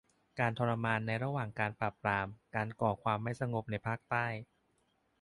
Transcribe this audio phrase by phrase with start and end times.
[0.39, 4.25] การทรมานในระหว่างการปราบปรามการก่อความไม่สงบในภาคใต้